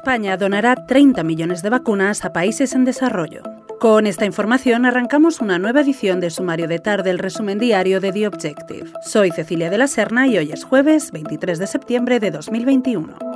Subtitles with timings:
[0.00, 3.42] España donará 30 millones de vacunas a países en desarrollo.
[3.78, 8.10] Con esta información arrancamos una nueva edición de Sumario de Tarde, el resumen diario de
[8.10, 8.90] The Objective.
[9.02, 13.29] Soy Cecilia de la Serna y hoy es jueves 23 de septiembre de 2021.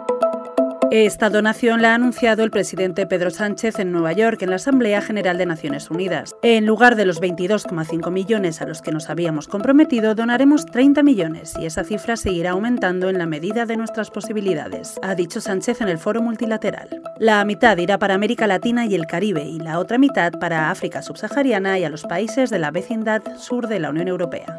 [0.97, 5.03] Esta donación la ha anunciado el presidente Pedro Sánchez en Nueva York en la Asamblea
[5.03, 6.37] General de Naciones Unidas.
[6.41, 11.55] En lugar de los 22,5 millones a los que nos habíamos comprometido, donaremos 30 millones
[11.59, 15.89] y esa cifra seguirá aumentando en la medida de nuestras posibilidades, ha dicho Sánchez en
[15.89, 17.03] el foro multilateral.
[17.19, 21.03] La mitad irá para América Latina y el Caribe y la otra mitad para África
[21.03, 24.57] subsahariana y a los países de la vecindad sur de la Unión Europea.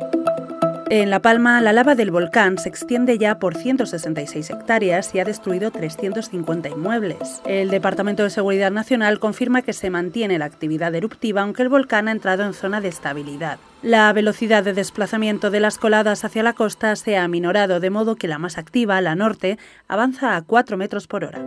[0.91, 5.25] En La Palma, la lava del volcán se extiende ya por 166 hectáreas y ha
[5.25, 7.41] destruido 350 inmuebles.
[7.43, 12.07] El Departamento de Seguridad Nacional confirma que se mantiene la actividad eruptiva aunque el volcán
[12.07, 13.57] ha entrado en zona de estabilidad.
[13.81, 18.15] La velocidad de desplazamiento de las coladas hacia la costa se ha aminorado de modo
[18.15, 21.41] que la más activa, la norte, avanza a 4 metros por hora.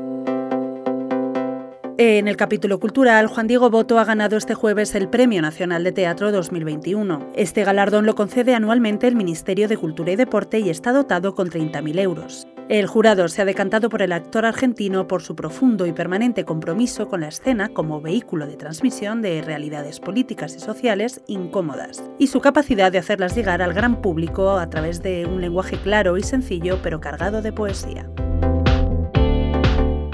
[2.01, 5.91] En el capítulo cultural, Juan Diego Boto ha ganado este jueves el Premio Nacional de
[5.91, 7.33] Teatro 2021.
[7.35, 11.51] Este galardón lo concede anualmente el Ministerio de Cultura y Deporte y está dotado con
[11.51, 12.47] 30.000 euros.
[12.69, 17.09] El jurado se ha decantado por el actor argentino por su profundo y permanente compromiso
[17.09, 22.41] con la escena como vehículo de transmisión de realidades políticas y sociales incómodas, y su
[22.41, 26.79] capacidad de hacerlas llegar al gran público a través de un lenguaje claro y sencillo
[26.81, 28.09] pero cargado de poesía.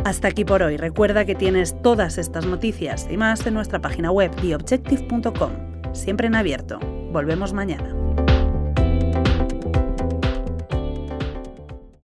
[0.05, 0.77] Hasta aquí por hoy.
[0.77, 5.95] Recuerda que tienes todas estas noticias y más en nuestra página web theobjective.com.
[5.95, 6.79] Siempre en abierto.
[7.11, 8.04] Volvemos mañana.